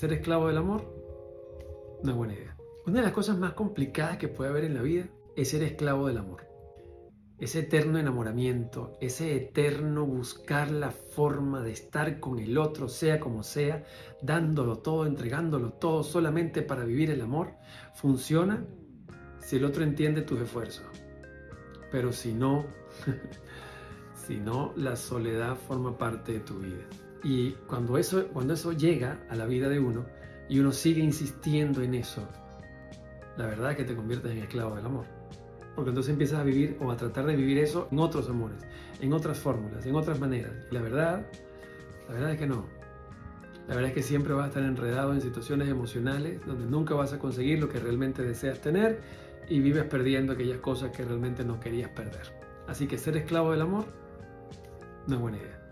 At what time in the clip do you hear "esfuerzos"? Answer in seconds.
20.40-20.86